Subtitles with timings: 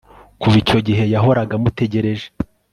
[0.41, 2.27] Kuva icyo gihe yahoraga amutegereje